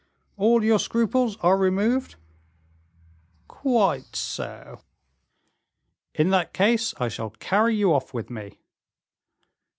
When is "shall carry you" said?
7.07-7.93